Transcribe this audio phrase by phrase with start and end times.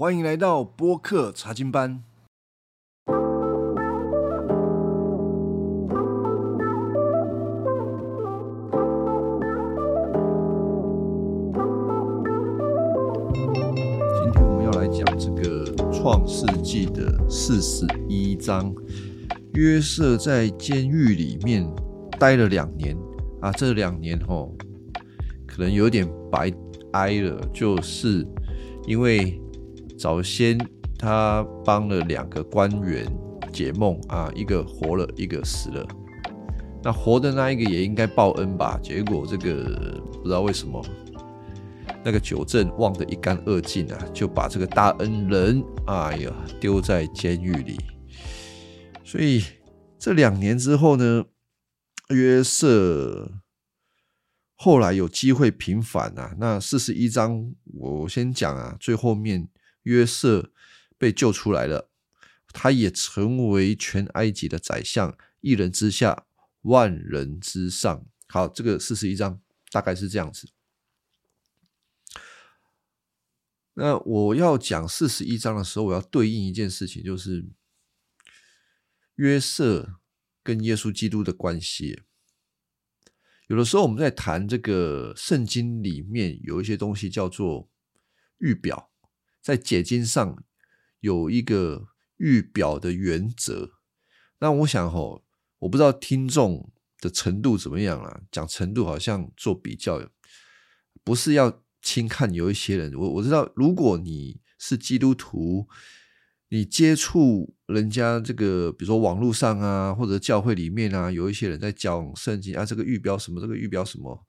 [0.00, 2.02] 欢迎来到播客查经班。
[3.06, 3.14] 今
[14.32, 18.74] 天我们要来讲这个创世纪的四十一章。
[19.52, 21.70] 约瑟在监狱里面
[22.18, 22.96] 待了两年
[23.42, 24.50] 啊，这两年哦，
[25.46, 26.50] 可能有点白
[26.92, 28.26] 挨了，就是
[28.86, 29.38] 因为
[30.00, 30.56] 早先
[30.98, 33.06] 他帮了两个官员
[33.52, 35.86] 解梦啊，一个活了，一个死了。
[36.82, 38.80] 那活的那一个也应该报恩吧？
[38.82, 40.82] 结果这个不知道为什么，
[42.02, 47.76] 那个九正忘得一干二净啊，就把这个大恩人，哎呀，丢在监狱里。
[49.04, 49.44] 所以
[49.98, 51.26] 这两年之后呢，
[52.08, 53.30] 约瑟
[54.56, 56.34] 后来有机会平反啊。
[56.38, 59.46] 那四十一章我先讲啊，最后面
[59.82, 60.52] 约瑟
[60.98, 61.90] 被救出来了，
[62.52, 66.26] 他也成为全埃及的宰相，一人之下，
[66.62, 68.06] 万人之上。
[68.28, 70.50] 好，这个四十一章大概是这样子。
[73.74, 77.48] 那我要讲四十一章的时候，我要对应一件事情，就是。
[79.16, 80.00] 约瑟
[80.42, 82.04] 跟耶稣基督的关系，
[83.48, 87.68] 有的时候我们在谈这个圣经里面有一些东西叫做
[88.38, 88.89] 预表，
[89.42, 90.42] 在解经上
[91.00, 93.70] 有一个预表的原则。
[94.38, 95.24] 那我想吼，
[95.60, 100.02] 我不知道听众的程度怎么样啦，讲程度好像做比较，
[101.02, 102.94] 不是要轻看有一些人。
[102.94, 105.68] 我我知道，如果你是基督徒。
[106.52, 114.26] 你接触人家这个，比如说网络上啊，或者教会里面啊，有一些人在讲圣经啊，这个预表什么，这个预表什么，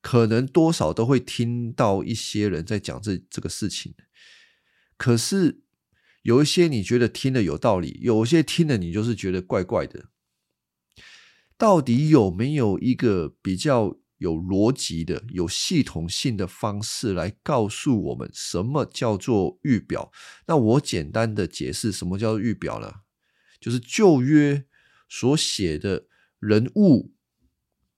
[0.00, 3.92] 可能多少都会听到一些人在讲这这个事情。
[5.02, 5.62] 可是
[6.22, 10.10] 有一些你觉得听的有道理，有一些听的你就是觉得怪怪的。
[11.58, 13.98] 到底有没有一个比较？
[14.22, 20.12] 有逻辑的、有系统性的方式来告诉我们什么叫做预表。
[20.46, 23.00] 那我简单的解释什么叫做预表呢？
[23.60, 24.64] 就是旧约
[25.08, 26.06] 所写的
[26.38, 27.12] 人物、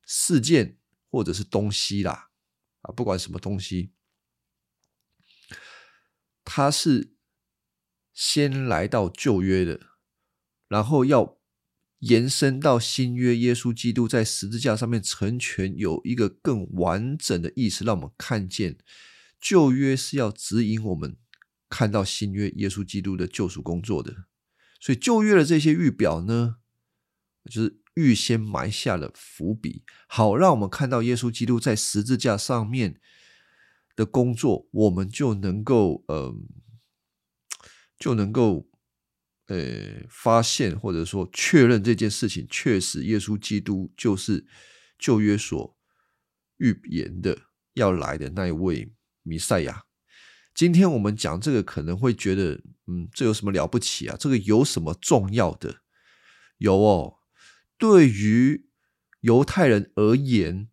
[0.07, 0.78] 事件
[1.11, 2.31] 或者是东西啦，
[2.81, 3.93] 啊，不管什么东西，
[6.56, 7.16] 他是
[8.12, 9.81] 先来到旧约的，
[10.69, 11.41] 然后要。
[12.00, 18.76] 延伸到新约，耶稣基督在十字架上面成全，有一个更完整的意思，让我们看见
[19.41, 21.16] 旧约是要指引我们
[21.70, 24.26] 看到新约耶稣基督的救赎工作的。
[24.78, 26.56] 所以旧约的这些预表呢，
[27.50, 33.00] 就是预先埋下了伏笔，好让我们看到耶稣基督在十字架上面
[33.97, 36.47] 的工作，我们就能够，嗯，
[37.99, 38.69] 就能够。
[39.49, 44.47] 呃，发现或者说确认这件事情，确实耶稣基督就是
[44.99, 45.77] 旧约所
[46.56, 47.38] 预言的
[47.75, 49.84] 要来的那一位弥赛亚。
[50.54, 52.54] 今天我们讲这个，可能会觉得，
[52.87, 54.16] 嗯，这有什么了不起啊？
[54.19, 55.83] 这个有什么重要的？
[56.56, 57.19] 有哦，
[57.77, 58.66] 对于
[59.21, 60.71] 犹太人而言，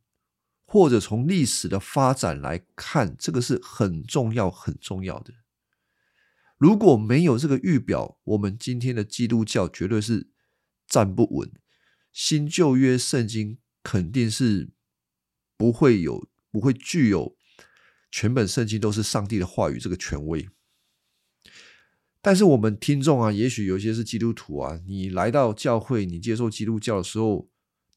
[0.71, 5.33] 或者从历史的发展来看，这个是很重要、很重要的。
[6.57, 10.29] 如果没有这个预表，我们今天的基督教绝对是
[10.87, 11.51] 站不稳。
[12.13, 14.69] 新旧约圣经肯定是
[15.57, 17.35] 不会有、不会具有
[18.09, 20.47] 全本圣经都是上帝的话语这个权威。
[22.21, 27.49] 但是我们听众啊，也许有一些是基督徒啊，你来到教会，你接受基督教的时候，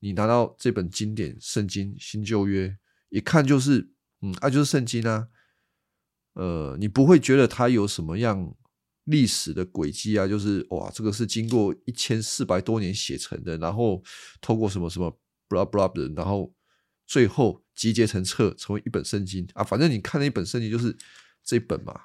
[0.05, 2.77] 你拿到这本经典圣经新旧约，
[3.09, 3.89] 一看就是，
[4.21, 5.29] 嗯，啊，就是圣经啊。
[6.35, 8.55] 呃，你不会觉得它有什么样
[9.05, 10.29] 历史的轨迹啊？
[10.29, 14.03] 就是哇，这个是经过一千四百多年写成的，然后
[14.43, 15.11] 透过什么什么
[15.49, 16.55] blah blah 的，然后
[17.07, 19.65] 最后集结成册，成为一本圣经啊。
[19.65, 20.95] 反正你看那一本圣经就是
[21.43, 21.99] 这本嘛。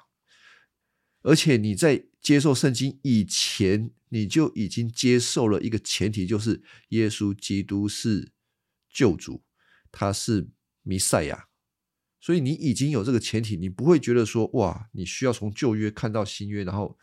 [1.20, 8.32] 而且你在接受圣经以前，你就已经接受了一个前提，就是耶稣基督是
[8.92, 9.42] 救主，
[9.90, 10.50] 他是
[10.82, 11.48] 弥赛亚。
[12.20, 16.98] 所以你已经有这个前提，你不会觉得说哇，你需要从旧约看到新约，然后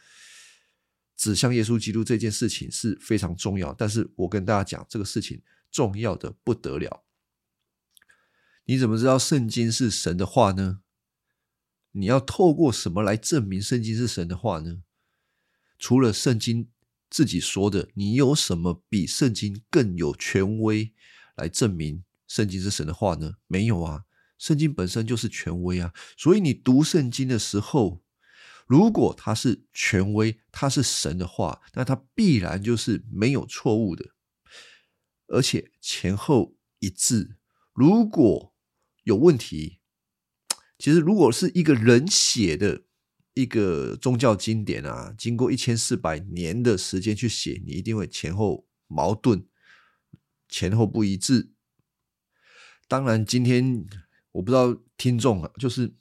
[1.16, 3.74] 指向耶稣基督这件事情是非常重要。
[3.74, 7.04] 但是我跟大家讲，这个事情重要的不得了。
[8.66, 10.82] 你怎么知道圣经是神的话呢？
[11.94, 14.84] 你要透过什么来证明圣经是神的话呢？
[15.80, 16.70] 除了圣经
[17.10, 20.94] 自己说的，你有什么比圣经更有权威
[21.36, 23.36] 来证明圣经是神的话呢？
[23.48, 24.04] 没有啊。
[24.38, 28.04] 圣经本身就是权威啊，所以你读圣经的时候，
[28.68, 34.12] 如果它是权威，它是神的话，那它必然就是没有错误的，
[35.28, 37.38] 而且前后一致。
[37.74, 38.54] 如果
[39.04, 39.80] 有问题，
[40.78, 42.84] 其实如果是一个人写的
[43.42, 49.46] 一个宗教经典啊，经过一千四百年的时间去写，你一定会前后矛盾，
[50.50, 51.52] 前后不一致。
[52.88, 53.86] 当然，今天
[54.32, 55.94] 我不知道听众啊，就是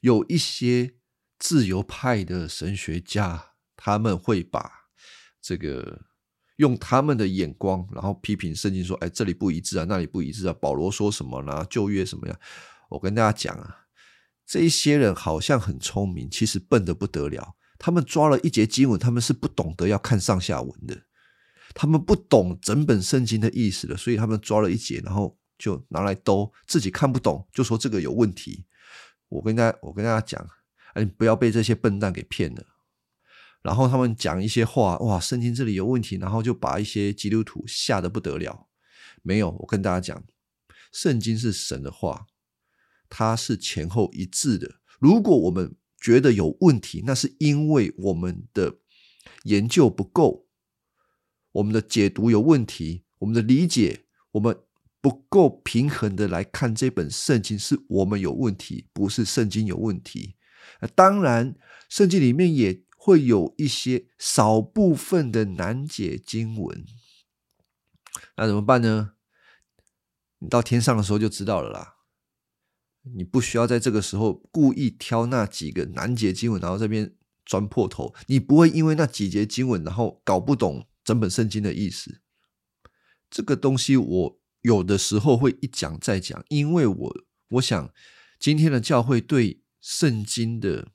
[0.00, 0.94] 有一些。
[1.36, 4.88] 自由派的神学家，他们会把
[5.42, 6.06] 这个
[6.56, 11.66] 用他们的眼光，然后批评圣经，说：“哎，这里不一致啊，那里不一致啊。”保罗说什么呢？
[11.68, 12.40] 旧约什么呀？
[12.88, 13.83] 我跟大家讲啊，
[14.46, 17.56] 这一些人好像很聪明，其实笨得不得了。
[17.78, 21.02] 他们抓了一节经文，他们是不懂得要看上下文的，
[21.74, 28.64] 他们不懂整本圣经的意思的，所以他们抓了一节，然后就拿来兜，自己看不懂，就说这个有问题。
[29.28, 30.48] 我跟大家，我跟大家讲。
[30.96, 32.64] 你不要被这些笨蛋给骗了。
[33.62, 38.68] 然后他们讲一些话，哇，圣经这里有问题，然后就把一些基督徒吓得不得了。
[39.22, 40.22] 没有，我跟大家讲，
[40.92, 42.26] 圣经是神的话，
[43.16, 44.80] 它是前后一致的。
[44.98, 48.78] 如果我们觉得有问题，那是因为我们的
[49.44, 50.48] 研究不够，
[51.52, 54.58] 我们的解读有问题，我们的理解我们
[55.00, 60.34] 不够平衡的来看这本圣经，是我们有问题，不是圣经有问题。
[60.96, 61.54] 当然，
[61.88, 66.84] 圣经里面也会有一些少部分的难解经文，
[68.36, 69.12] 那怎么办呢？
[70.40, 71.93] 你到天上的时候就知道了啦。
[73.12, 77.14] 你不需要在这个时候故意挑那几个难解经文，然后这边
[77.44, 78.14] 钻破头。
[78.26, 82.20] 你不会因为那几节经文，然后搞不懂整本圣经的意思。
[83.30, 87.16] 这个东西我有的时候会一讲再讲，因为我
[87.48, 87.92] 我想
[88.38, 89.60] 今天的教会对。
[89.86, 90.92] 圣经的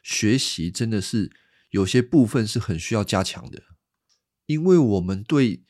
[0.00, 1.32] 学习真的是
[1.70, 3.64] 有些部分是很需要加强的，
[4.46, 5.64] 因为我们对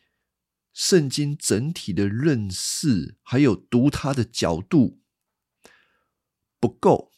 [0.75, 5.01] 圣经整体的认识还有读它的角度
[6.67, 7.13] 不够，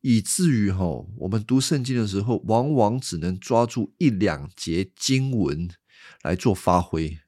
[0.00, 5.68] 以至于哈，我们读圣经的时候，往往只能抓住一两节经文
[6.22, 7.18] 来做发挥。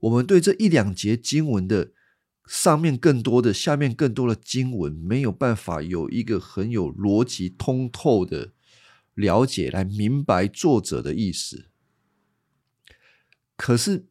[0.00, 1.92] 我们对这一两节经文的。
[2.48, 8.52] 上面更多的，下面更多的经文没有办法有一个很有逻辑通透的
[9.14, 11.70] 了解来明白作者的意思。
[13.56, 14.08] 可是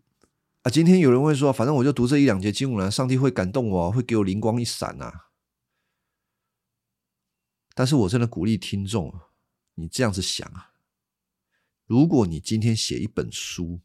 [0.61, 5.30] 啊，今天有人会说，反正我就读这一两节经文了，上帝会感动我，会给我灵光一闪啊。
[7.73, 9.21] 但是我真的鼓励听众，
[9.75, 10.73] 你这样子想啊，
[11.85, 13.81] 如果你今天写一本书。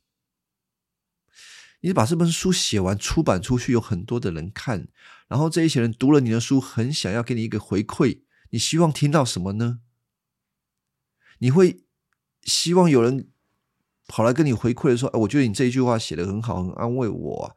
[1.81, 4.89] 你把这本书写完，出版出去，有很多的人看，
[5.29, 8.23] 然后这一些人读了你的书，很想要给你一个回馈。
[8.51, 9.81] 你希望听到什么呢？
[11.39, 11.85] 你会
[12.43, 13.29] 希望有人
[14.09, 17.57] 跑来跟你回馈说：“哎，我觉得你这一句话写的很好，很安慰我。”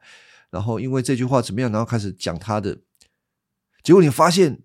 [0.50, 2.82] 然后因为这句话怎么样，然后开始讲他的，
[3.82, 4.62] 结果你发现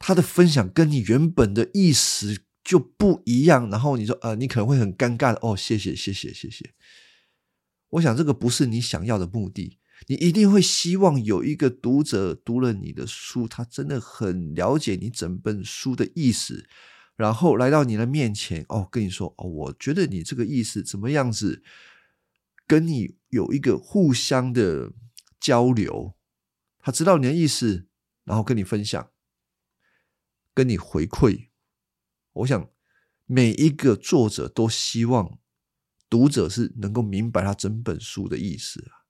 [0.00, 6.72] 他的分享跟你原本的意思就不一样，然后你说：“呃，你可能会很尴尬的。”哦，谢谢，谢谢，谢谢。
[7.90, 16.66] 我想这个不是你想要的目的，你一定会希望有一个读者读了你的书，他真的很了解你整本书的意思，
[17.16, 21.62] 然后来到你的面前，哦，跟你说，哦，我觉得你这个意思怎么样子，
[22.66, 24.92] 跟你有一个互相的
[25.38, 26.14] 交流，
[26.78, 27.86] 他知道你的意思，
[28.24, 29.10] 然后跟你分享，
[30.54, 31.48] 跟你回馈。
[32.32, 32.70] 我想
[33.26, 35.38] 每一个作者都希望。
[36.08, 39.06] 读者是能够明白他整本书的意思啊，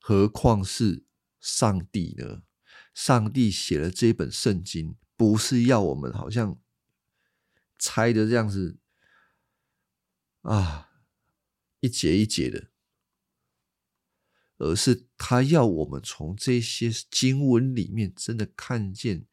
[0.00, 1.04] 何况是
[1.38, 2.44] 上帝呢？
[2.94, 6.58] 上帝写了这本圣经，不是要我们好像
[7.78, 8.78] 猜的这样子
[10.40, 10.88] 啊，
[11.80, 12.70] 一节一节的，
[14.56, 19.26] 而是他要我们从这些经文里面真的看见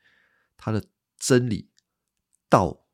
[0.59, 0.85] 他的
[1.17, 1.71] 真理
[2.47, 2.85] 道，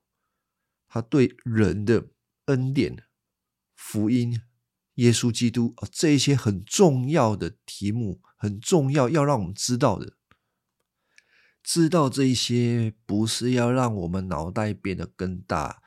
[0.87, 2.07] 他对人的
[2.45, 3.03] 恩典。
[3.77, 4.41] 福音、
[4.95, 10.13] 耶稣基督啊，这一些很重要的题目，很重要，要让我们知道的。
[11.61, 15.83] 知道这一些，不是要让我们脑袋变得更大。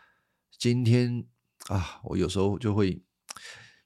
[0.57, 1.27] 今天
[1.69, 3.03] 啊，我有时候就会，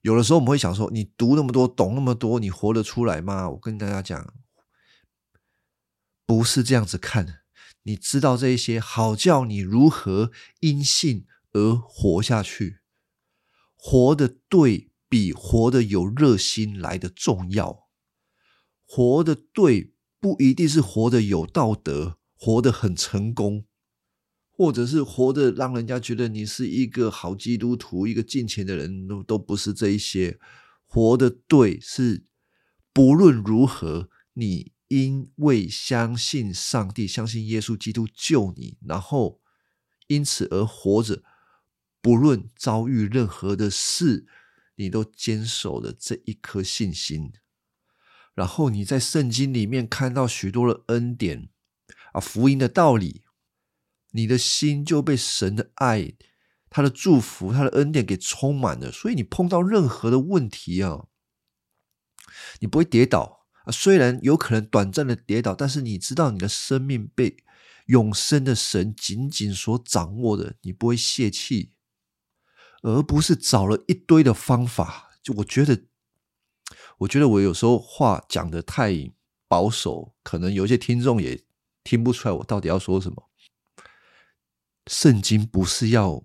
[0.02, 3.48] 有的时候我们会想说：你读那么多，懂那么多，你活得出来吗？
[3.50, 4.34] 我跟大家讲，
[6.26, 7.41] 不是这样子看的。
[7.84, 12.78] 你知道这一些，好叫你如何因信而活下去。
[13.76, 17.88] 活的对比活的有热心来的重要。
[18.86, 23.64] 活的对不一定是活的有道德，活得很成功。
[24.54, 30.38] 或者是活的让人家觉得你是一个好基督徒、一个敬虔的人，都都不是这一些。
[30.86, 32.26] 活的对是
[32.92, 39.40] 不论如何，你因为相信上帝、相信耶稣基督救你，然后
[40.06, 41.22] 因此而活着，
[42.02, 44.26] 不论遭遇任何的事，
[44.74, 47.32] 你都坚守了这一颗信心。
[48.34, 51.48] 然后你在圣经里面看到许多的恩典
[52.12, 53.24] 啊，福音的道理。
[54.10, 56.12] 你的心就被神的爱、
[56.68, 61.06] 他的祝福、他的恩典给充满了，所以你碰到任何的问题啊，
[62.60, 63.72] 你不会跌倒啊。
[63.72, 67.36] 虽然有可能短暂的跌倒，但是你知道你的生命被
[67.86, 71.72] 永生的神紧紧所掌握的，你不会泄气，
[72.82, 75.10] 而不是找了一堆的方法。
[75.22, 75.84] 就我觉得，
[76.98, 79.12] 我觉得我有时候话讲的太
[79.48, 81.44] 保守，可能有些听众也
[81.84, 83.28] 听不出来我到底要说什么。
[84.86, 86.24] 圣经不是要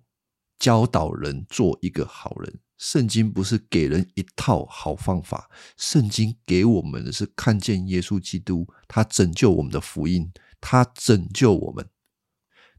[0.57, 10.31] 教导人做一个好人，圣经不是给人一套好方法，圣经给我们的是看见耶稣基督，他拯救我们的福音，
[10.61, 11.89] 他拯救我们。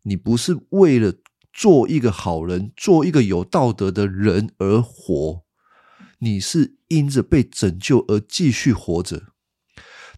[0.02, 1.14] 你不是为了
[1.52, 5.43] 做一个好人，做一个有道德的人而活，
[6.19, 9.33] 你是因着被拯救而继续活着。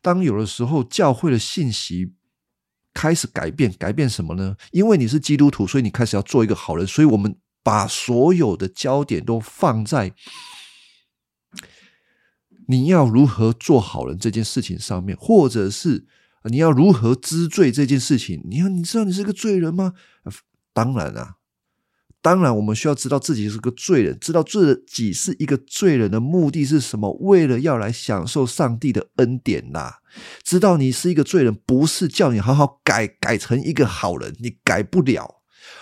[0.03, 2.15] 当有的时候教会的信息。
[2.93, 4.57] 开始改变，改变什么呢？
[4.73, 6.85] 因为你是基督徒，所以你开始要做一个好人。
[6.85, 10.15] 所以我们把所有的焦点都放在
[12.69, 16.07] 你要如何做好人这件事情上面，或者是
[16.45, 18.41] 你要如何知罪这件事情。
[18.49, 19.95] 你要你知道你是个罪人吗？
[20.73, 21.37] 当然啊。
[22.23, 27.11] 当然，我们需要知道自己是个罪人，知道自己是一个罪人的目的是什么？
[27.15, 30.01] 为了要来享受上帝的恩典啦。
[30.43, 35.41] 知道你是一个罪人，不是叫你好好改，改成一个好人，你改不了。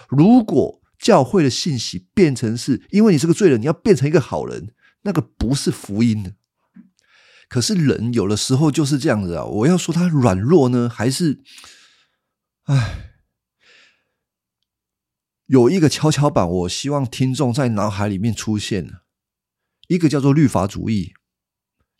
[0.08, 6.34] 如果教会的信息变成是因为你是个罪人，你要变成一个好人，那个不是福音
[7.48, 9.44] 可是人有的时候就是这样子啊。
[9.44, 11.42] 我要说他软弱呢，还是，
[12.64, 13.04] 唉。
[15.46, 19.00] 有一个跷跷板，我希望听众在脑海里面出现
[19.86, 21.14] 一个叫做律法主义，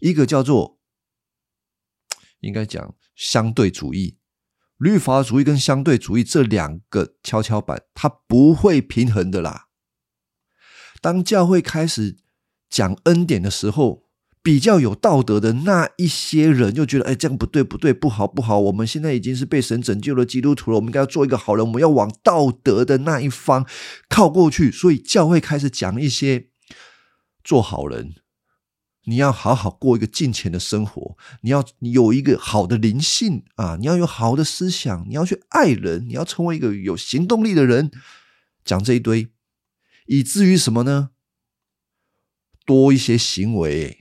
[0.01, 0.79] 一个叫做
[2.41, 4.19] 应该讲相对主义。
[4.79, 9.67] 律法主义跟相对主义这两个跷跷板，它不会平衡的啦。
[11.01, 12.17] 当教会开始
[12.71, 14.09] 讲恩典的时候。
[14.41, 18.59] 比较有道德的那一些人就觉得，哎，这样不对，不对，不好，不好。
[18.59, 23.67] 我们现在已经是被神拯救了基督徒了，我们应该要做一个好人，我们要往道德的那一方
[24.09, 24.71] 靠过去。
[24.71, 26.47] 所以教会开始讲一些
[27.45, 28.15] 做好人，
[29.09, 37.91] 你要好好过一个金钱的生活，你要有一个好的灵性啊，你要有好的思想，你要去爱人，你要成为一个有行动力的人。
[38.67, 39.31] 讲这一堆，
[40.05, 41.11] 以至于什么呢？
[42.67, 44.01] 多一些行为。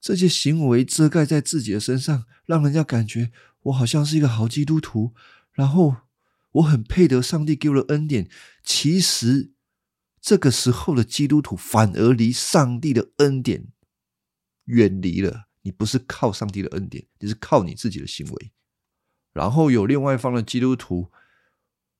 [0.00, 3.30] 这些行为遮盖在自己的身上，让人家感觉
[3.64, 5.12] 我好像是一个好基督徒，
[5.52, 5.96] 然后
[6.52, 8.30] 我很配得上帝给我的恩典。
[8.64, 9.50] 其实
[10.22, 13.66] 这个时候的基督徒反而离上帝的恩典
[14.70, 15.48] 远离了。
[15.62, 18.52] 你不是靠上帝的恩典，你是靠你自己的行为。
[19.32, 21.10] 然后有另外一方的基督徒。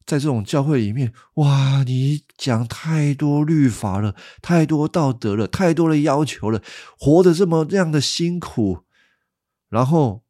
[0.07, 6.61] 在这种教会里面，哇，你讲太多律法了，太多道德了，太多的要求了，
[6.99, 8.87] 活得这么这样的辛苦，
[9.69, 10.25] 然后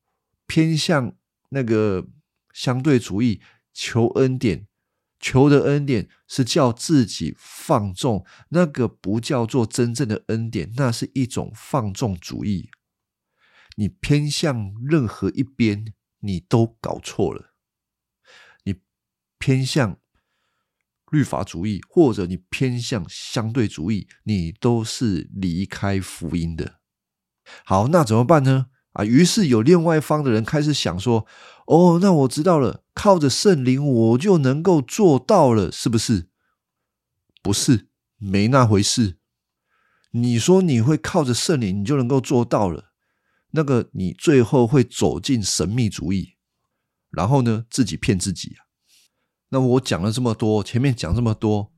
[0.47, 1.14] 偏向
[1.50, 2.09] 那个
[2.52, 3.40] 相对主义，
[3.73, 4.66] 求恩典，
[5.21, 12.71] 求的恩典是叫自己放纵，那个不叫做真正的恩典，那是一种放纵主义。
[13.77, 17.55] 你偏向任何一边，你都搞错了。
[18.65, 18.81] 你
[19.39, 19.99] 偏向
[21.11, 26.81] 律法主义，或者你偏向相对主义，你都是离开福音的。
[27.65, 28.70] 好，那怎么办呢？
[28.92, 31.26] 啊，于是有另外一方的人开始想说
[31.66, 36.28] ：“哦，那我知道了，靠着圣灵我就能够做到了，是不是？
[37.42, 39.18] 不是，没那回事。
[40.11, 42.90] 你说你会靠着圣灵，你就能够做到了，
[43.52, 46.35] 那个你最后会走进神秘主义，
[47.11, 48.66] 然后呢，自己骗自己啊。”
[49.50, 51.73] 那我讲了这么多，前面讲这么多，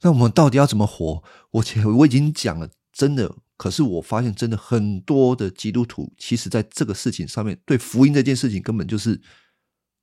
[0.00, 1.22] 那我们到底要怎么活？
[1.52, 3.36] 我前我已经讲了，真的。
[3.56, 9.20] 可是我发现，真的很多的基督徒，其实在这个事情上面，对福音这件事情，根本就是……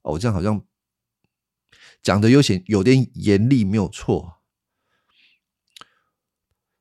[0.03, 0.65] 哦，这样好像
[2.01, 4.41] 讲的有些有点严厉，没有错。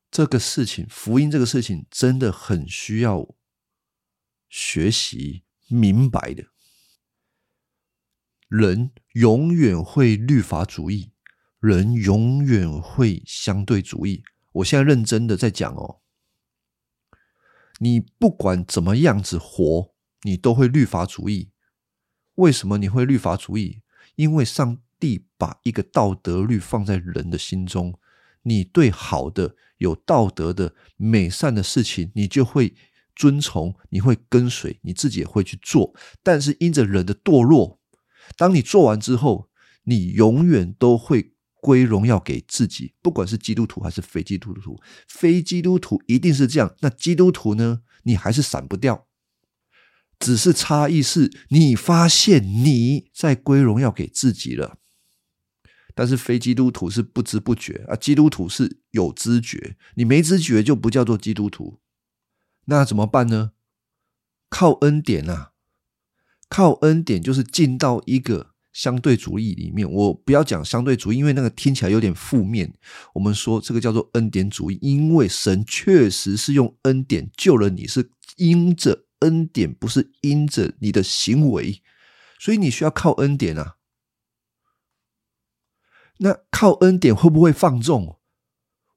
[0.09, 3.35] 这个事情，福音这个事情，真的很需要
[4.49, 6.47] 学习明白的。
[8.49, 11.13] 人永远会律法主义，
[11.59, 14.23] 人永远会相对主义。
[14.51, 16.00] 我现在认真的在讲哦，
[17.83, 21.49] 你不管怎么样子活，你都会律法主义。
[22.35, 23.81] 为什么你会律法主义？
[24.15, 27.97] 因为上帝把一个道德律放在人的心中，
[28.43, 32.75] 你对好的、有道德的、美善的事情，你就会
[33.15, 35.95] 遵从，你会跟随，你自己也会去做。
[36.21, 37.79] 但是因着人的堕落。
[38.37, 39.49] 当你做完之后，
[39.85, 44.77] 你永远都会归荣耀给自己，不管是基督徒还是非基督徒。
[45.07, 47.83] 非基督徒一定是这样，那基督徒呢？
[48.03, 49.07] 你还是闪不掉，
[50.19, 54.79] 只是差异是你发现你在归荣耀给自己了，
[55.93, 61.79] 但是非基督徒是不知不觉啊，基督徒是有知觉，你没知觉就不叫做基督徒。
[62.65, 63.51] 那怎么办呢？
[64.49, 65.51] 靠恩典啊！
[66.49, 69.89] 靠恩典就是进到一个相对主义里面。
[69.91, 72.73] 我不要讲相对主义，因为那个听起来有点负面。
[73.13, 81.81] 我们说这个叫做恩典主义，因为神确实是用恩典救了你，是因着恩典，不是因着你的行为，
[82.39, 83.75] 所以你需要靠恩典啊。
[86.19, 88.19] 那靠恩典会不会放纵？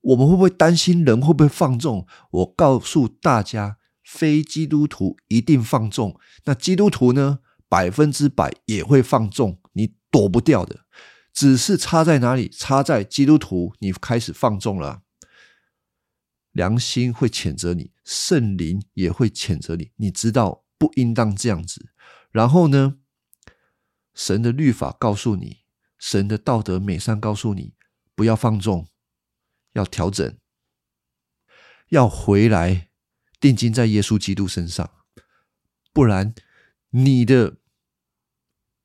[0.00, 2.06] 我们会不会担心人会不会放纵？
[2.30, 6.20] 我告诉大家，非基督徒一定放纵。
[6.44, 7.40] 那基督徒呢？
[7.66, 10.86] 百分之百也会放纵，你躲不掉的。
[11.32, 12.48] 只是差在哪里？
[12.48, 15.02] 差在基督徒，你开始放纵了，
[16.52, 19.92] 良心会谴责你，圣灵也会谴责你。
[19.96, 21.90] 你知道不应当这样子。
[22.30, 22.98] 然后呢，
[24.14, 25.58] 神的律法告诉你，
[25.98, 27.74] 神的道德美善告诉你，
[28.14, 28.88] 不要放纵，
[29.72, 30.38] 要调整，
[31.88, 32.90] 要回来
[33.40, 34.88] 定睛在耶稣基督身上，
[35.92, 36.34] 不然
[36.90, 37.56] 你的。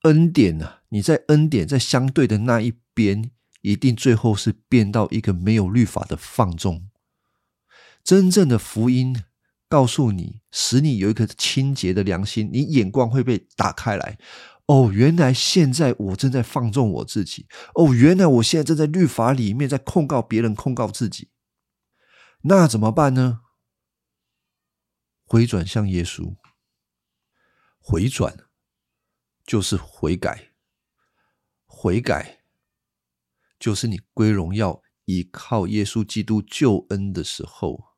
[0.03, 0.78] 恩典呢？
[0.89, 6.89] 你在恩典在相对的那一边，一定最后是变到一个没有律法的放纵。
[8.03, 9.23] 真正的福音
[9.67, 14.17] 告诉你，使你有一颗清洁的良心，你眼光会被打开来。
[14.65, 17.47] 哦，原来现在我正在放纵我自己。
[17.75, 21.29] 哦，原来我现在正在律法里面在控告别人，控告自己。
[22.41, 23.41] 那怎么办呢？
[25.25, 26.35] 回转向耶稣，
[27.79, 28.45] 回转。
[29.45, 30.48] 就是悔改，
[31.81, 32.41] 悔改
[33.57, 37.95] 就是你归荣耀，依靠耶稣基督救恩的时候，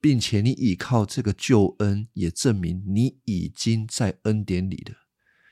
[0.00, 4.94] 并且你依靠这个救恩，也证明你已经在恩典里了。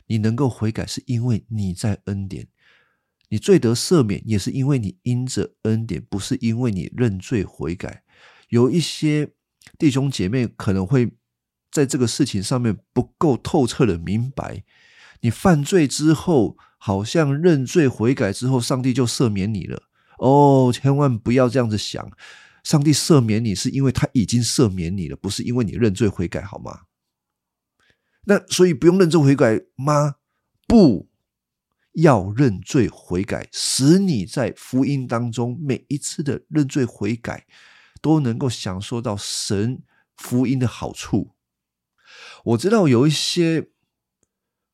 [0.06, 2.44] 你能够悔改，是因为你在恩典；
[3.28, 8.04] 你罪得赦免，也是因为你因着恩典，不是因为你认罪悔改。
[8.50, 9.32] 有一些
[9.76, 11.10] 弟兄姐妹可能会。
[11.72, 14.64] 在这个事情上面不够透彻的明白，
[15.20, 19.82] 你犯罪之后，好像认罪悔改之后，上帝就赦免你了。
[20.18, 22.10] 哦，千万不要这样子想，
[22.62, 26.80] 上帝赦免你是因为他已经赦免你了，不是因为你认罪悔改，好吗？
[28.24, 30.16] 那所以不用认罪悔改吗？
[30.66, 31.08] 不
[31.94, 37.46] 要认罪悔改，使你在福音当中每一次的认罪悔改，
[38.00, 39.82] 都能够享受到神
[40.16, 41.30] 福音的好处。
[42.44, 43.70] 我知道有一些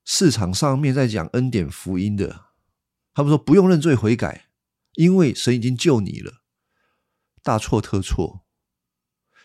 [0.09, 2.47] 市场上面在讲恩典福音的，
[3.13, 4.47] 他们说不用认罪悔改，
[4.95, 6.45] 因为神已经救你了。
[7.43, 8.47] 大错特错，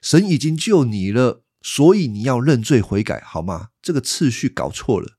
[0.04, 3.72] 神已经救你了，所以你要认罪悔改，好吗？
[3.82, 5.18] 这个次序搞错了。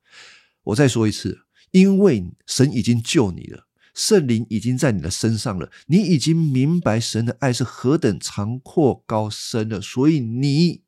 [0.62, 1.40] 我再说一次，
[1.72, 10.84] 因为神已经救你了，圣灵已经在你的身上了，你已经明白神的爱是何等长阔高深了，所以你。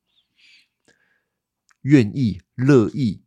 [1.82, 3.23] 愿意乐意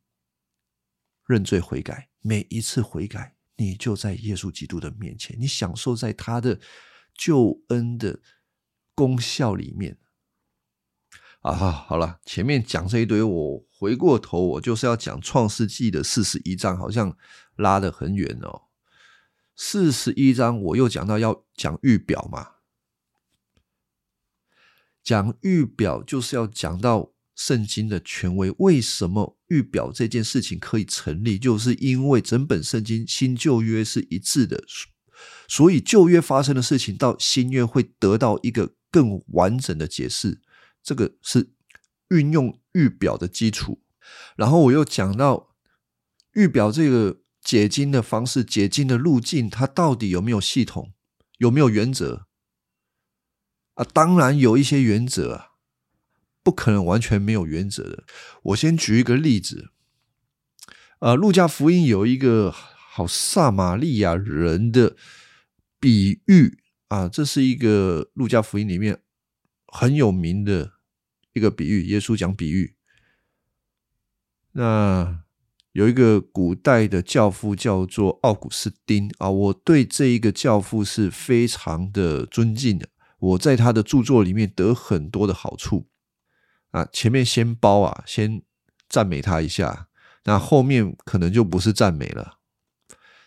[1.27, 6.57] 认罪悔改，每一次悔改，你就在耶稣基督的面前，你享受在他的
[7.13, 8.21] 救恩的
[8.95, 9.99] 功效里面。
[11.41, 17.17] 啊，好了，前面讲这一堆，我回过头，我就是要讲创世纪的四十一章，好像
[17.57, 18.63] 拉得很远哦。
[19.55, 22.55] 四十一章，我又讲到要讲预表嘛，
[25.03, 27.13] 讲预表就是要讲到。
[27.37, 31.37] 圣经的权威，为什么预表这件事情可以成立？
[31.37, 34.61] 就是因为整本圣经新旧约是一致的，
[35.47, 40.41] 所以旧约发生的事情到新约会得到一个更完整的解释。
[40.81, 41.51] 这个是
[42.09, 43.83] 运用预表的基础。
[44.35, 45.55] 然后我又讲到
[46.33, 50.93] 预表这个解经的方式、解经的路径，它到底有没有系统？
[51.37, 52.25] 有没有原则？
[53.75, 55.46] 啊，当然有一些原则啊。
[56.47, 58.05] 不可能完全没有原则的。
[58.41, 59.71] 我先举一个例子，
[60.99, 64.95] 呃，路加福音有一个好撒玛利亚人的
[65.77, 66.57] 比喻
[66.87, 68.99] 啊，这是一个路加福音里面
[69.65, 70.75] 很有名的
[71.33, 71.85] 一个比喻。
[71.87, 72.75] 耶稣讲比喻，
[74.53, 75.25] 那
[75.73, 82.87] 有一个古代的教父叫做奥古斯丁啊，我对这一个教父是非常的尊敬的。
[83.19, 85.89] 我在他的著作里面得很多的好处
[86.77, 88.43] 啊，前面先包啊，先
[88.87, 89.89] 赞美他一下。
[90.25, 92.39] 那后面可能就不是赞美了。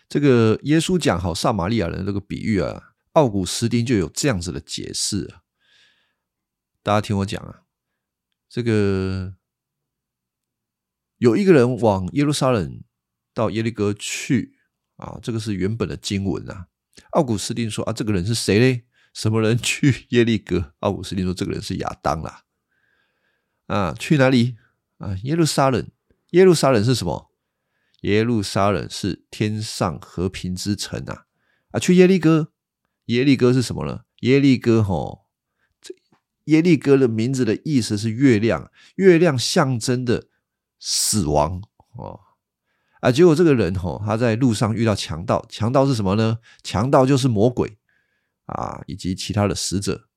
[0.07, 5.41] 这个耶稣讲好撒玛利亚人这个比喻啊，奥古斯丁就有这样子的解释啊。
[6.83, 7.63] 大家听我讲啊，
[8.47, 9.35] 这个
[11.17, 12.83] 有一个人往耶路撒冷
[13.33, 14.57] 到耶利哥去
[14.97, 16.67] 啊，这个是原本的经文啊。
[17.11, 18.85] 奥古斯丁说啊，这个人是谁嘞？
[19.13, 20.73] 什么人去耶利哥？
[20.79, 22.43] 奥古斯丁说，这个人是亚当啦。
[23.71, 24.57] 啊，去哪里
[24.97, 25.15] 啊？
[25.23, 25.87] 耶路撒冷。
[26.31, 27.31] 耶路撒冷是什么？
[28.01, 31.25] 耶路撒冷是天上和平之城啊！
[31.71, 32.51] 啊，去耶利哥，
[33.05, 34.01] 耶利哥是什么呢？
[34.21, 35.27] 耶利哥吼，
[35.79, 35.95] 这
[36.45, 40.27] 耶利哥的名字的意思是月亮，月亮象征的
[40.77, 41.63] 死亡
[41.95, 42.19] 哦。
[42.99, 46.39] 啊，结果这个人吼，他在路上遇到强盗，强盗是什么呢？
[46.61, 47.77] 强盗就是魔鬼
[48.47, 50.09] 啊，以及其他的使者。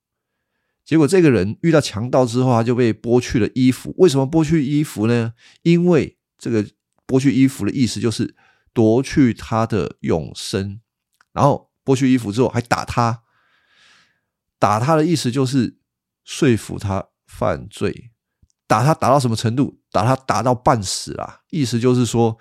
[0.84, 3.94] 结果这个人遇到强盗之后，他就被剥去了衣服。
[3.98, 5.32] 为什么剥去衣服呢？
[5.62, 6.64] 因为这个
[7.06, 8.34] 剥去衣服的意思就是
[8.72, 10.80] 夺去他的永生。
[11.32, 13.22] 然后剥去衣服之后还打他，
[14.58, 15.78] 打他的意思就是
[16.24, 18.10] 说服他犯罪。
[18.66, 19.80] 打他打到什么程度？
[19.90, 21.40] 打他打到半死啊！
[21.50, 22.38] 意思就是说，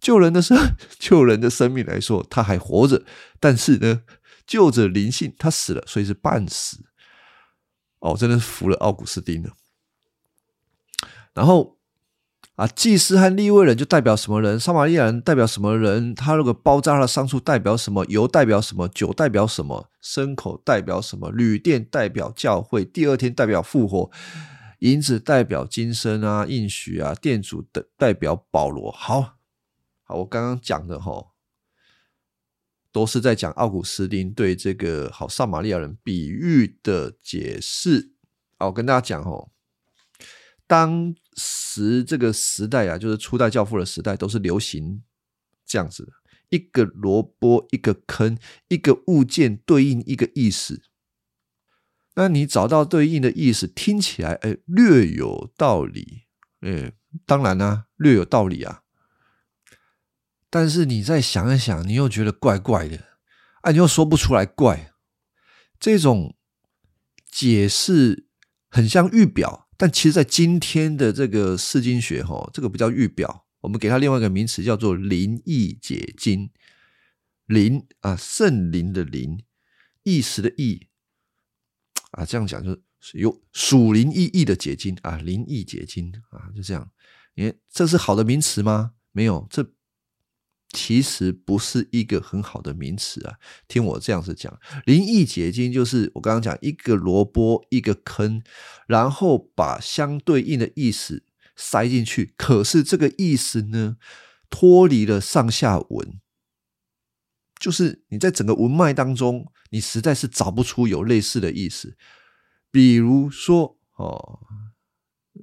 [0.00, 0.56] 救人的生
[0.98, 3.04] 救人的生命来说，他还活着，
[3.40, 4.02] 但是呢，
[4.46, 6.84] 救者灵性，他死了，所以是半死。
[8.02, 9.50] 哦，真的是服了奥古斯丁了。
[11.32, 11.78] 然后
[12.56, 14.58] 啊，祭司和立位人就代表什么人？
[14.58, 16.12] 撒玛利亚人代表什么人？
[16.14, 18.04] 他那个包扎的伤处代表什么？
[18.06, 18.88] 油代表什么？
[18.88, 19.88] 酒代表什么？
[20.02, 21.30] 牲口代表什么？
[21.30, 24.10] 旅店代表教会，第二天代表复活，
[24.80, 28.90] 银子代表今生啊，应许啊，店主的代表保罗。
[28.90, 29.36] 好
[30.02, 31.31] 好，我刚刚讲的哈。
[32.92, 38.12] 都是在讲奥古斯丁对这个好撒玛利亚人比喻的解释。
[38.58, 39.50] 啊，我跟大家讲哦，
[40.66, 45.02] 当时这个时代啊，就是初代教父的时代，都是流行
[45.66, 46.12] 这样子的：
[46.50, 50.82] 一个萝卜一个坑，一个物件对应一个意思。
[52.14, 56.24] 那你找到对应的意思，听起来哎略有道理。
[56.60, 56.92] 嗯，
[57.24, 58.81] 当然啦，略有道理啊。
[60.52, 62.98] 但是你再想一想，你又觉得怪怪的，
[63.62, 64.92] 啊，你又说不出来怪。
[65.80, 66.36] 这种
[67.30, 68.26] 解释
[68.68, 76.50] 很像预表，但其实，在今天的这个释经学，哈，这个不叫预表，我们给它另外一个名词，叫做灵异解经。
[77.46, 79.42] 灵啊，圣灵的灵，
[80.02, 80.88] 意识的意
[82.10, 86.90] 啊，这样讲就是有属灵意义的解经啊，灵异解经啊，就这样。
[87.36, 88.92] 你看，这是好的名词吗？
[89.12, 89.72] 没有，这。
[90.72, 93.34] 其实不是一个很好的名词啊！
[93.68, 98.42] 听我这样子讲，灵异结晶就是我刚刚讲一个萝卜一个坑，
[98.86, 102.32] 然后把相对应的意思塞进去。
[102.38, 103.98] 可是这个意思呢，
[104.48, 106.20] 脱离了上下文，
[107.60, 111.98] 就是你在整个文脉当中，你实在是找不出有类似的意思。
[112.70, 114.40] 比如说，哦，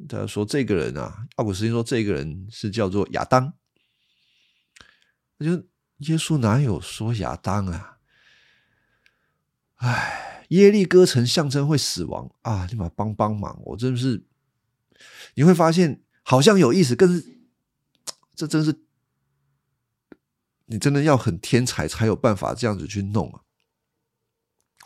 [0.07, 3.53] 他说这个人啊，奥古斯丁说这个人是叫做亚当。
[5.45, 5.51] 就
[5.97, 7.97] 耶稣哪有说亚当啊？
[9.75, 12.67] 哎，耶利哥城象征会死亡啊！
[12.69, 14.25] 你把帮帮忙，我真的是
[15.35, 17.39] 你会发现好像有意思，可是
[18.35, 18.81] 这真是
[20.65, 23.41] 你真的要很天才才有办法这样子去弄啊！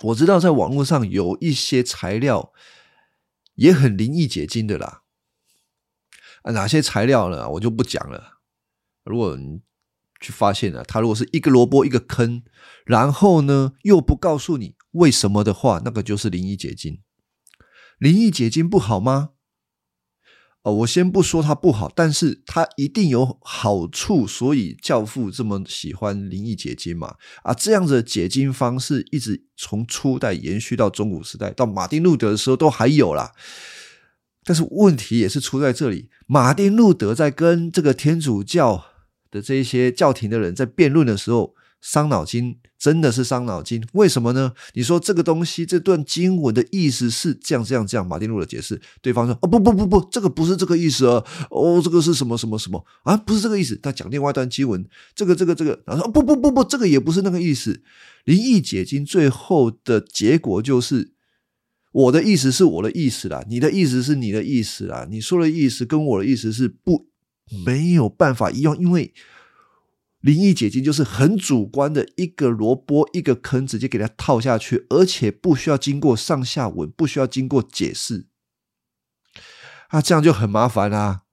[0.01, 2.53] 我知道在网络上有一些材料
[3.55, 5.03] 也很灵异解经的啦，
[6.43, 7.49] 啊，哪些材料呢？
[7.51, 8.39] 我就不讲了。
[9.03, 9.61] 如果你
[10.23, 12.41] 去发现了，他如果是一个萝卜一个坑，
[12.85, 17.01] 然后呢又不告诉你为什么的话，那个就是灵异结晶。
[17.99, 19.31] 灵异结晶不好吗？
[20.63, 27.15] 哦，我先不说它不好，但是它一定有好处，所以教父这么喜欢灵异结晶嘛。
[27.43, 33.33] 啊，这样子的解经方式一直从初代延续到中古时代，到马丁路德的时候都还有啦。
[34.45, 38.85] 但是问题也是出在这里，马丁路德在跟这个天主教。
[39.33, 43.83] 的这一些教廷的人在辩论的时候，伤脑筋，真的是伤脑筋。
[43.93, 44.53] 为什么呢？
[44.75, 48.07] 你说这个东西，这段经文的意思是这样这样这样。
[48.07, 51.25] 马丁路的解释，对方说：“哦，不不不不，这个不是这个意思啊！
[51.49, 53.17] 哦，这个是什么什么什么啊？
[53.17, 57.81] 不是这个意思。”他讲另外一段经文，这个这个这个，然后说：“不不不不，这个也不是那个意思。”
[58.23, 61.11] 灵异解经最后的结果就是，
[61.91, 67.07] 我的意思是我的意思啦，你的意思是你的意思啦，你说的意思跟我的意思是不
[67.65, 69.13] 没有办法一样，因为。
[70.23, 78.27] 灵异解经就是很主观的一个萝卜一个坑，直接给它套下去，而且不需要经过上下文，不需要经过解释，
[79.89, 81.23] 啊，这样就很麻烦啦。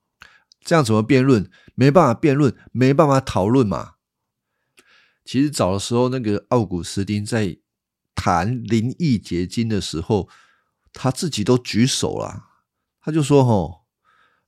[0.65, 1.49] 这样怎么辩论？
[1.77, 3.93] 没办法辩论，没办法讨论嘛。
[5.25, 7.59] 其实早的时候，那个奥古斯丁在
[8.17, 10.29] 谈灵异结晶的时候，
[10.93, 12.47] 他自己都举手了，
[13.01, 13.80] 他就说：“吼，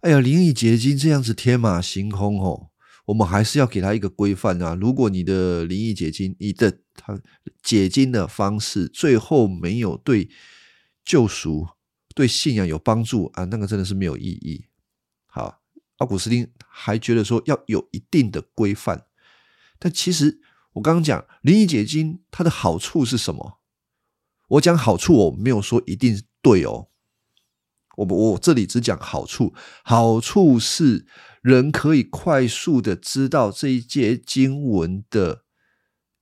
[0.02, 2.68] 哎呀，灵异结晶这样子天马行空，哦。”
[3.06, 4.76] 我们还是要给他一个规范啊！
[4.80, 7.20] 如果你的灵异解经，你的他
[7.60, 10.30] 解经的方式最后没有对
[11.04, 11.66] 救赎、
[12.14, 14.66] 对信仰有帮助啊，那个真的是没有意义。
[15.26, 15.62] 好，
[15.96, 19.06] 奥古斯丁还觉得说要有一定的规范，
[19.80, 20.40] 但其实
[20.74, 23.58] 我刚刚讲灵异解经它的好处是什么？
[24.50, 26.88] 我讲好处，我没有说一定对哦。
[27.96, 31.06] 我我这里只讲好处，好处是。
[31.42, 35.42] 人可以快速的知道这一节经文的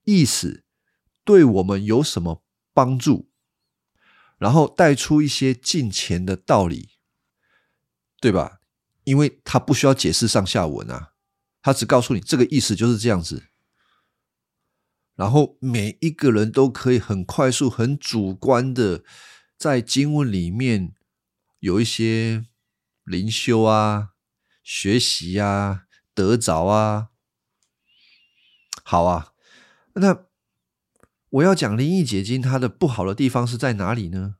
[0.04, 0.64] 意思
[1.24, 3.28] 对我们有什么帮助，
[4.38, 6.92] 然后带出一些近前的道理，
[8.18, 8.60] 对吧？
[9.04, 11.12] 因为他不需要解释上下文啊，
[11.60, 13.42] 他只告诉你这个意思就是这样子，
[15.16, 19.04] 然后每一个人都可以很快速、很主观的
[19.58, 20.94] 在经文里面
[21.60, 22.44] 有一些
[23.04, 24.10] 灵修啊。
[24.62, 27.08] 学习啊，得着啊，
[28.84, 29.32] 好啊。
[29.94, 30.26] 那
[31.30, 34.36] 我要讲灵异解经，它的不好的地方是在哪里呢？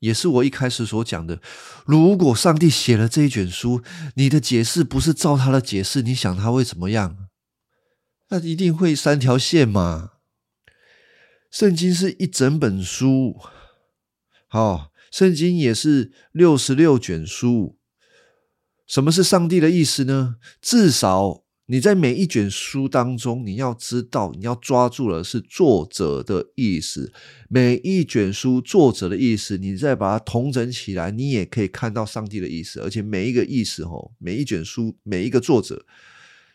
[0.00, 1.40] 也是我一开始所讲的。
[1.86, 3.82] 如果上帝写了这一卷书，
[4.16, 7.28] 你的解释不是照他的解释，你想他会怎么样？
[8.28, 10.14] 那一定会三条线嘛。
[11.50, 13.40] 圣经是一整本书，
[14.48, 17.78] 好，圣经也是六十六卷书。
[18.86, 20.36] 什么是上帝的意思呢？
[20.60, 27.12] 至少你在每一卷书当中，你要知道，你要抓住的是作者的意思。
[27.48, 32.80] 每一卷书作者的意思，你再把它统整起来，你也可以看到上帝的意思。
[32.80, 35.86] 而且每一个意思，吼，每一卷书，每一个作者，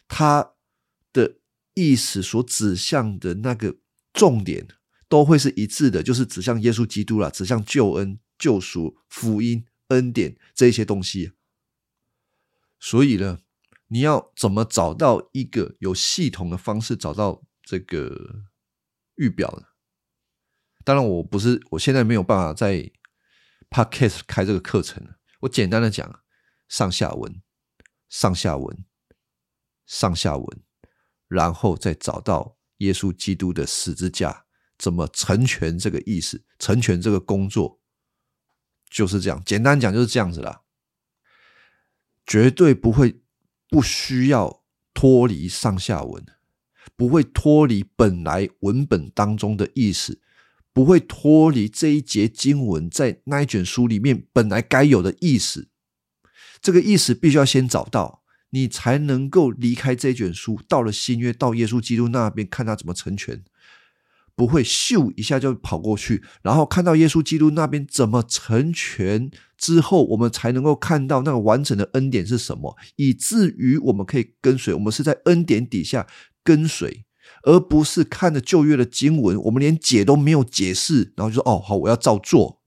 [0.07, 0.51] 他
[1.13, 1.37] 的
[1.75, 3.77] 意思所指向的那个
[4.13, 4.67] 重点，
[5.07, 11.33] 都会是一致的，就是指向耶稣基督了，指向救恩、救赎、福音、恩典这些东西。
[12.79, 13.39] 所以呢，
[13.87, 18.43] 你要怎么找到一个有系统的方式找到这个
[19.15, 19.67] 预表呢？
[20.83, 22.91] 当然，我不是，我现在没有办法在
[23.69, 26.23] podcast 开这个课程我简单的讲，
[26.69, 27.41] 上下文、
[28.07, 28.85] 上下文、
[29.85, 30.61] 上下文，
[31.27, 34.45] 然后再找到耶稣基督的十字架
[34.77, 37.81] 怎么成全这个意思，成全这个工作，
[38.89, 39.41] 就是这样。
[39.45, 40.61] 简单讲就是这样子啦。
[42.25, 43.21] 绝对不会
[43.69, 46.25] 不需要脱离上下文，
[46.95, 50.19] 不会脱离本来文本当中的意思，
[50.73, 55.69] 不会脱离这一节经文在那一卷书里面本来该有的意思。
[56.61, 63.43] 这个意思必须要先找到，你才能够离开这卷书，到了新约，到耶稣基督那边看他怎么成全。
[64.37, 74.75] 不会咻一下就跑过去，然后看到耶稣基督那边怎么成全之后，我们才能够看到那个完整的恩典是什么，以至于我们可以跟随。
[74.75, 76.05] 我们是在恩典底下
[76.43, 77.07] 跟随，
[77.45, 82.61] 而不是看着旧约的经文，我们连解都没有解释，然后就说：“哦，好，我要照做。”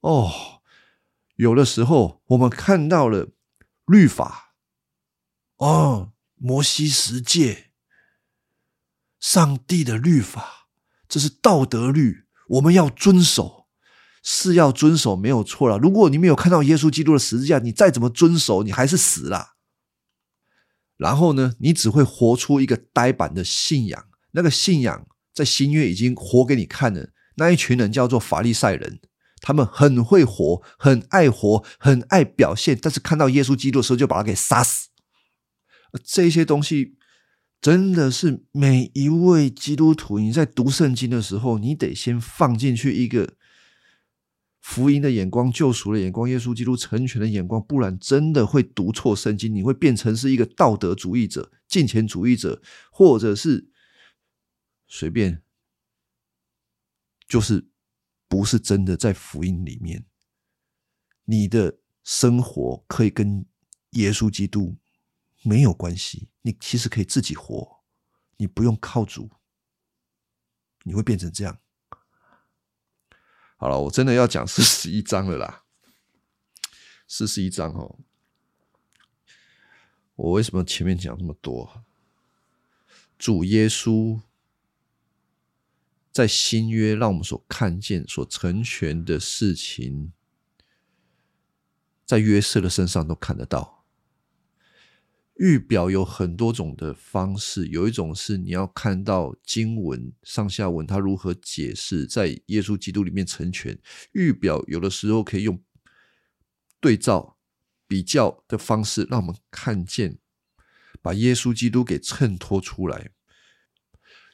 [0.00, 0.32] 哦，
[1.34, 3.28] 有的时候我们看到了
[3.84, 4.54] 律法，
[5.58, 7.66] 哦，摩西十诫，
[9.20, 10.55] 上帝的律法。
[11.16, 13.68] 这是道德律，我们要遵守，
[14.22, 15.78] 是要遵守，没有错了。
[15.78, 19.54] 如果你没有看到耶稣基督的十字架，你再怎么遵守，你还是死了。
[20.98, 24.04] 然后呢，你只会活出一个呆板的信仰。
[24.32, 27.08] 那个信仰在新约已经活给你看了。
[27.36, 29.00] 那一群人叫做法利赛人，
[29.40, 34.88] 他们很会活，很爱活，很爱表现，但是看到耶稣基督的时候，就把他给杀死。
[36.04, 36.95] 这些东西。
[37.66, 43.34] 真的是每一位基督徒，你在读圣经的时候，你得先放进去一个
[44.60, 53.68] 福音的眼光、救赎的眼光、耶稣基督成全的眼光，不然真的会读错圣经，你会变成是一个道德主义者、金钱主义者，或者是
[54.86, 55.42] 随便，
[57.26, 57.66] 就是
[58.28, 60.04] 不是真的在福音里面，
[61.24, 63.44] 你的生活可以跟
[63.94, 64.76] 耶稣基督
[65.46, 67.84] 没有关系，你其实可以自己活，
[68.36, 69.30] 你不用靠主，
[70.82, 71.60] 你会变成这样。
[73.56, 75.62] 好了，我真的要讲四十一章了啦，
[77.06, 78.00] 四十一章哦。
[80.16, 81.84] 我为什么前面讲那么多？
[83.16, 84.20] 主耶稣
[86.10, 90.12] 在新约让我们所看见、所成全的事情，
[92.04, 93.75] 在约瑟的身上都看得到。
[95.36, 103.78] 预表有很多种的方式，有一种是你要看到经文上下文，它如何解释在耶稣基督里面成全。
[104.12, 105.62] 预表有的时候可以用
[106.80, 107.36] 对照、
[107.86, 110.16] 比较的方式，让我们看见
[111.02, 113.10] 把耶稣基督给衬托出来。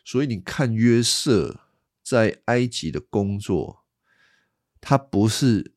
[0.04, 1.62] 所以你看约瑟
[2.04, 3.84] 在埃及的工作，
[4.80, 5.74] 他不是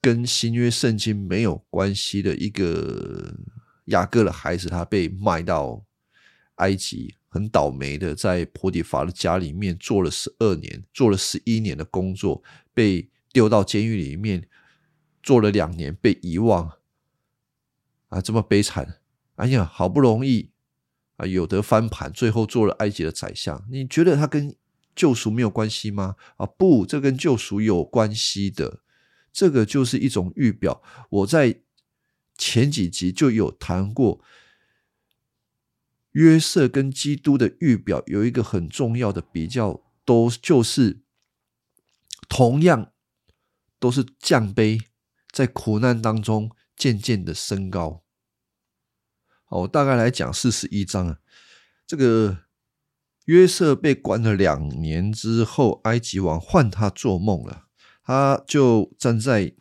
[0.00, 3.38] 跟新约圣经没有关系的一个。
[3.88, 5.84] 雅各的孩子，他被卖到
[6.56, 14.48] 埃及，很倒霉的，在波提法的家里面做了十二年，做了十一年的工作，被丢到监狱里面，
[15.22, 16.78] 做了两年，被遗忘，
[18.08, 19.00] 啊，这么悲惨！
[19.36, 20.50] 哎呀，好不容易
[21.16, 23.64] 啊，有得翻盘，最后做了埃及的宰相。
[23.70, 24.54] 你觉得他跟
[24.94, 26.16] 救赎没有关系吗？
[26.36, 28.80] 啊，不，这跟救赎有关系的，
[29.32, 30.82] 这个就是一种预表。
[31.10, 31.60] 我在。
[32.38, 34.20] 前几集就有谈过，
[36.12, 41.02] 约瑟跟基督的预表有一个很重要的比较，都就是
[42.28, 42.92] 同样
[43.80, 44.80] 都是降卑，
[45.32, 48.04] 在苦难当中渐渐的升高。
[49.44, 51.18] 好，我大概来讲四十一章啊，
[51.88, 52.44] 这个
[53.24, 57.66] 约瑟被关了两年之后，埃及王换他做梦了，
[58.04, 59.56] 他就站在。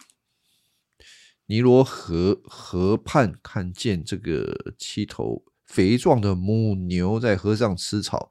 [1.48, 8.30] 尼罗河河畔看见这个七头肥壮的母牛在河上吃草，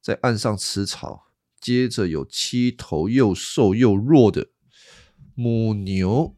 [0.00, 1.24] 在岸上吃草。
[1.60, 4.46] 接着有七头又瘦又弱的
[5.34, 6.36] 母牛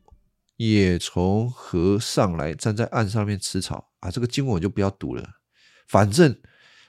[0.56, 3.90] 也从河上来，站在岸上面吃草。
[3.98, 5.28] 啊，这个经文我就不要读了。
[5.86, 6.40] 反正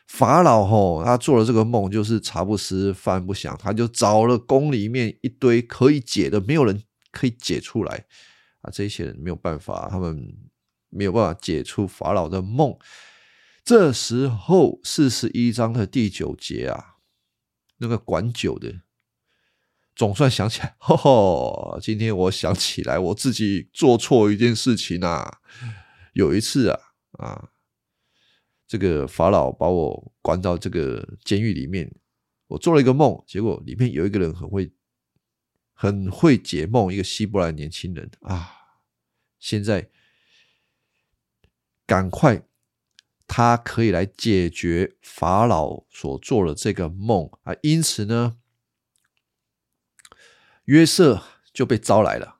[0.08, 8.06] 法老吼他做了这个梦，就是茶不思饭不想，他就找了宫里面一堆可以解的，没有人可以解出来。
[8.62, 10.36] 啊，这些人没有办法，他们
[10.89, 12.78] 没有办法解除法老的梦。
[13.63, 16.97] 这时候四十一章的第九节啊，
[17.78, 18.82] 那个管酒的
[19.95, 21.80] 总算想起来， 吼吼！
[21.82, 25.39] 今天我想起来，我自己做错一件事情啊。
[26.13, 26.80] 有一次啊，
[27.13, 27.50] 啊，
[28.67, 31.93] 这个法老把我关到这个监狱里面，
[32.47, 34.71] 我做了一个梦，结果里面有一个人很会。
[35.82, 38.78] 很会解梦，一个希伯来年轻人啊！
[39.39, 39.89] 现在
[41.88, 42.44] 赶快，
[43.26, 47.56] 他可以来解决法老所做的这个梦啊！
[47.63, 48.38] 因此呢，
[50.65, 52.38] 约瑟就被招来了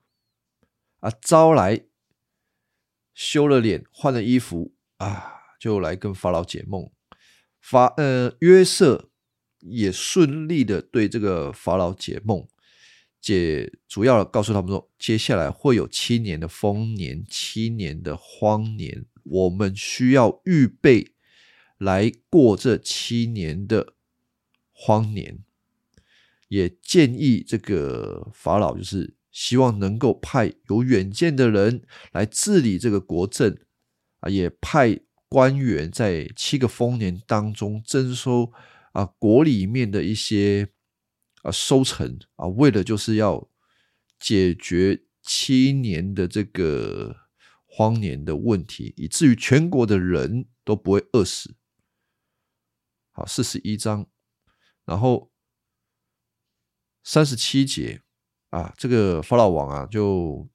[1.00, 1.10] 啊！
[1.10, 1.86] 招来，
[3.16, 6.92] 修了脸，换了衣服啊，就来跟法老解梦。
[7.60, 9.10] 法呃，约瑟
[9.62, 12.48] 也顺利的对这个法老解梦。
[13.22, 21.14] 解主要告诉他们说，接下来会有七年的丰年，七年的荒年，我们需要预备
[21.78, 23.94] 来过这七年的
[24.72, 25.40] 荒年。
[26.48, 33.56] 也建议这个法老，就是希望能够派有远见的人来治理这个国政
[34.22, 38.52] 啊，也派官员在七个丰年当中征收
[38.94, 40.70] 啊国里面的一些。
[41.44, 43.50] 啊，收成啊，为了就是要
[44.20, 47.16] 解决七年的这个
[47.66, 51.56] 荒年的问题，以至于全国的人都不会饿死。
[53.12, 54.08] 好，四十一章，
[54.86, 55.32] 然后
[57.04, 58.02] 三十七节
[58.50, 60.50] 啊，这个法老王啊，就。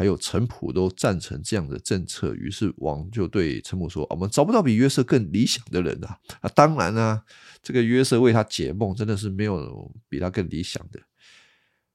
[0.00, 6.18] 还有陈普都赞成这样的政策，于是王就对陈普说：“我们找不到比约瑟更理想的人啊！
[6.40, 7.22] 啊，当然啊，
[7.62, 10.98] 这个约瑟为他解梦，真的是没有比他更理想的。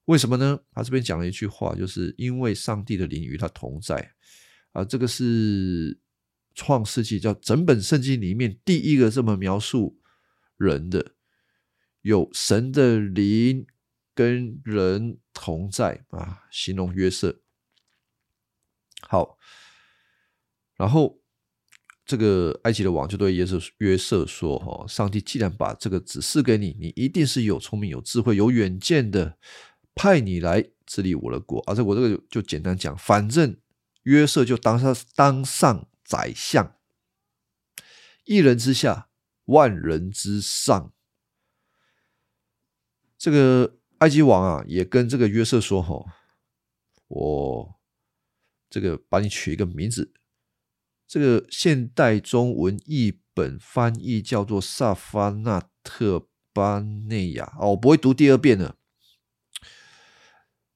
[0.05, 0.59] 为什么呢？
[0.71, 4.11] 他这边讲了一句话，就是因为上帝的灵与他同在
[4.73, 4.85] 啊。
[4.85, 5.97] 这个是
[6.53, 9.99] 创世纪叫整本圣经里面第一个这么描述
[10.57, 11.13] 人的，
[12.03, 13.65] 有神的灵
[14.13, 17.41] 跟人同在啊，形容约瑟。”
[19.07, 19.37] 好，
[20.75, 21.19] 然后
[22.05, 29.37] 这个埃及的王就对约瑟约瑟说：“哈，上帝既然把这个指示给你，你一定是有聪明、有智慧、有远见的，
[29.95, 31.63] 派你来治理我的国。
[31.65, 33.57] 而且我这个就简单讲，反正
[34.03, 36.75] 约瑟就当上当上宰相，
[38.25, 39.09] 一人之下，
[39.45, 40.93] 万人之上。
[43.17, 46.05] 这个埃及王啊，也跟这个约瑟说：哈，
[47.07, 47.74] 我
[48.69, 50.13] 这个把你取一个名字。”
[51.07, 58.77] 这个现代中文译本翻译叫做萨发纳特巴内亚哦，我不会读第二遍了。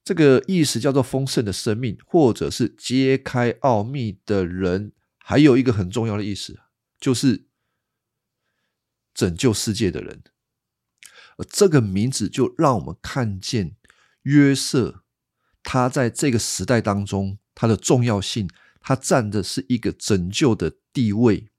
[0.04, 4.94] 这个意思叫做丰盛的生命，或者是揭开奥秘的人。
[5.18, 6.60] 还有一个很重要的意思，
[7.00, 7.46] 就是
[9.14, 10.24] 拯救世界的人。
[11.38, 13.76] 而这个名字就让我们看见
[14.24, 15.04] 约瑟
[15.72, 18.50] 他在这个时代当中他的重要性。
[18.82, 21.50] 他占的是一个拯救的地位，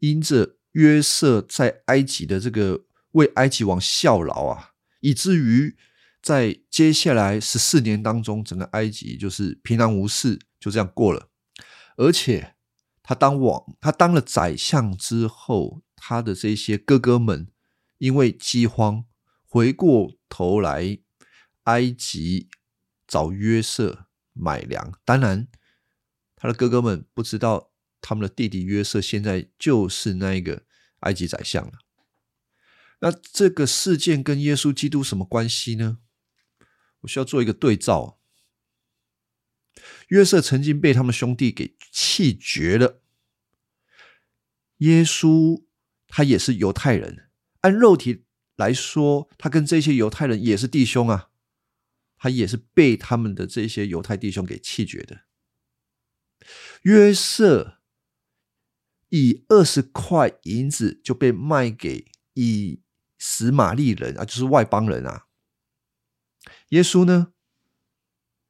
[0.00, 5.74] 因着约瑟在埃及的这个为埃及王效劳啊，以至于
[6.22, 11.30] 在接下来十四年当中，整个埃及就是平安无事，就这样过了。
[11.96, 12.54] 而且
[13.02, 17.48] 他当王，他当了宰相之后，他的这些哥哥们
[17.96, 19.06] 因为饥荒，
[19.48, 20.98] 回过头来
[21.64, 22.48] 埃及
[23.06, 25.48] 找约瑟买粮，当然。
[26.36, 30.64] 他的哥哥们不知道，他们的弟弟约瑟现在就是那一个
[31.00, 31.74] 埃及宰相了。
[32.98, 35.98] 那这个事件跟耶稣基督什么关系呢？
[37.02, 38.18] 我需要做一个对照。
[40.08, 43.00] 约瑟曾经被他们兄弟给气绝了。
[44.78, 45.62] 耶稣
[46.08, 48.24] 他也是犹太人，按肉体
[48.56, 51.30] 来说，他跟这些犹太人也是弟兄啊，
[52.22, 55.22] 他也是被他们的这些犹太弟兄给气绝的。
[56.82, 57.80] 约瑟
[59.08, 62.80] 以二十块银子就被卖给以
[63.18, 65.26] 实玛利人啊，就是外邦人啊。
[66.68, 67.32] 耶稣呢，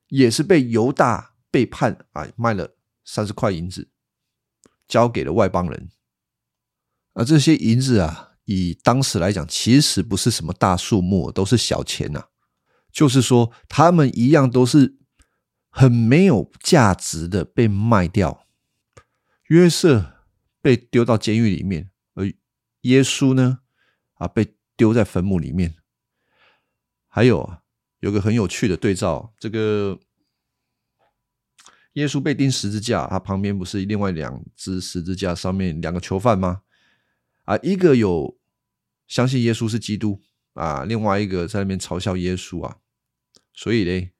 [0.08, 3.88] 也是被犹大背叛啊，卖了三十块银子，
[4.86, 5.90] 交给了外邦人。
[7.14, 12.28] 而这些银子啊，以当时来讲，其实不是什么大数目，都是小钱呐。
[12.92, 14.98] 就是说，他们一样都是。
[15.74, 18.46] 很没有价值的被卖掉，
[19.46, 20.26] 约瑟
[20.60, 22.30] 被丢到监狱里面，而
[22.82, 23.60] 耶稣呢，
[24.16, 25.74] 啊，被丢在坟墓里面。
[27.08, 27.62] 还有啊，
[28.00, 29.98] 有个很有趣的对照，这个
[31.94, 36.60] 耶稣被钉十字架，他旁边不是另外两只十字架上面两个囚犯吗？
[37.44, 38.38] 啊，一个有
[39.08, 40.20] 相信耶稣是基督
[40.52, 42.76] 啊，另外一个在那边嘲笑耶稣啊，
[43.52, 44.12] 所以嘞。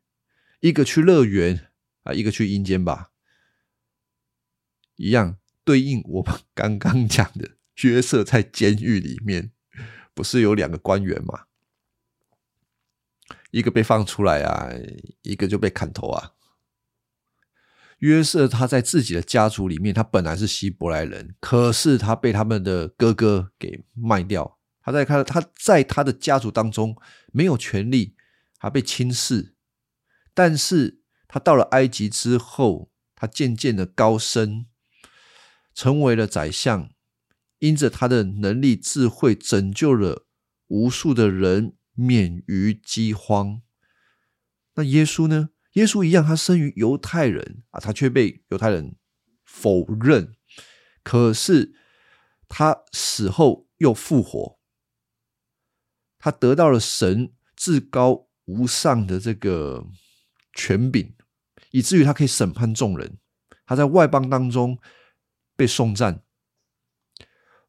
[0.61, 1.71] 一个去乐园
[2.05, 3.11] 啊，一个去阴间吧，
[4.95, 9.51] 一样对应我们刚刚讲的约瑟在监狱里面，
[10.15, 11.47] 不是有两个官员吗？
[13.51, 14.71] 一个被放出来啊，
[15.23, 16.35] 一个就被砍头啊。
[17.99, 24.61] 约瑟他在自己的家族里面，他本来是希伯来人，可是他被他们的哥哥给卖掉。
[24.81, 26.97] 他在他他在他的家族当中
[27.33, 28.15] 没有权利，
[28.63, 29.57] 他被轻视。
[30.33, 34.67] 但是他到了埃及之后，他渐渐的高升，
[35.75, 36.89] 成为了宰相，
[37.59, 40.29] 因着他的能力、智慧，拯救了
[40.69, 43.63] 无数的人免于饥荒。
[44.75, 45.51] 那耶稣呢？
[45.73, 48.95] 耶稣一样，他生于犹太人啊，他却被犹太人
[49.45, 50.37] 否认。
[51.03, 51.75] 可是
[52.47, 54.61] 他死后又复活，
[56.19, 59.87] 他得到了神至高无上的这个。
[60.55, 61.15] 权柄，
[61.71, 63.17] 以至于他可以审判众人。
[63.65, 64.79] 他在外邦当中
[65.57, 66.23] 被颂赞。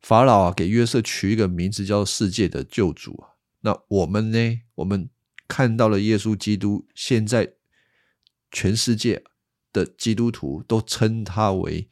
[0.02, 3.40] 法老啊，给约瑟取一个名字，叫世界的救主啊。
[3.62, 4.64] 那我们呢？
[4.76, 5.10] 我们
[5.48, 7.54] 看到了耶稣基督，现在
[8.52, 9.24] 全世界
[9.72, 11.90] 的基督徒都称他为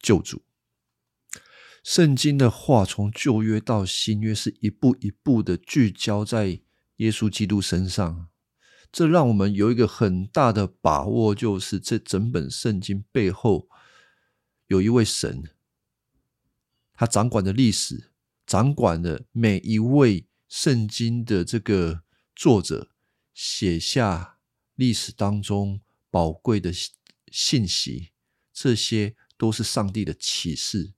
[0.00, 0.42] 救主。
[1.84, 6.60] 圣经的话，从旧约到新约，是一步一步的聚焦在
[7.02, 8.28] 耶稣基督身上。
[8.90, 13.66] 这让我们有一个很大的把握，就是这整本圣经背后
[14.66, 15.44] 有一位神，
[16.92, 18.12] 他掌管的历史，
[18.46, 22.02] 掌管的每一位圣经的这个
[22.36, 22.90] 作者
[23.32, 24.36] 写下
[24.74, 25.80] 历史当中
[26.10, 26.70] 宝贵的
[27.30, 28.10] 信息，
[28.52, 30.92] 这些都是上帝的启示。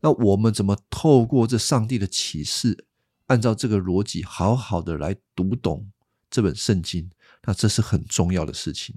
[0.00, 2.88] 那我们怎么透过这上帝的启示，
[3.26, 5.86] 按照这个逻辑，好好的来读懂？
[6.30, 7.10] 这本圣经，
[7.44, 8.94] 那这是很重要的事情。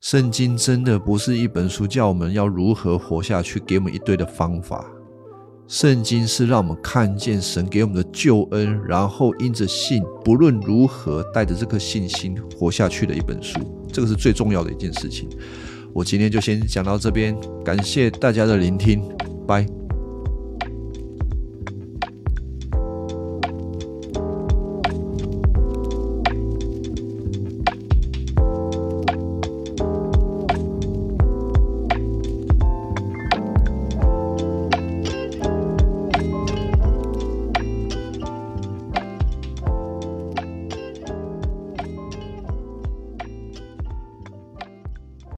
[0.00, 4.84] 圣经真的不是一本书，叫我们要如何活下去，给我们一堆的方法。
[5.66, 13.58] 圣经是让我们看见神给我们的救恩，然后因着信，不论如何，带着这颗信心活下去的一本书。
[13.90, 15.26] 这个是最重要的一件事情。
[15.94, 17.34] 我今天就先讲到这边，
[17.64, 19.00] 感谢大家的聆听，
[19.46, 19.83] 拜。